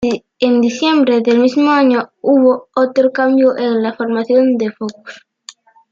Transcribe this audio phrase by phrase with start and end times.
[0.39, 5.21] En diciembre del mismo año hubo otro cambio en la formación de Focus.